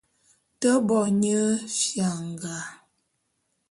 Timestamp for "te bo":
0.59-0.99